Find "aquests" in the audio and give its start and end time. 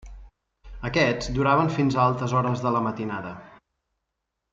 0.89-1.29